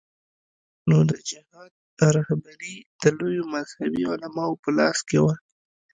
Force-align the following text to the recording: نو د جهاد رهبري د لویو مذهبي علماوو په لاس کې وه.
نو 0.89 0.97
د 1.09 1.11
جهاد 1.29 1.71
رهبري 2.17 2.75
د 3.01 3.03
لویو 3.17 3.43
مذهبي 3.55 4.01
علماوو 4.11 4.61
په 4.63 4.69
لاس 4.77 4.97
کې 5.07 5.17
وه. 5.23 5.33